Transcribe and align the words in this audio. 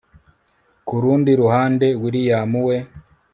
kurundi 0.87 1.31
ruhande, 1.41 1.87
william 2.01 2.53
we 2.67 2.75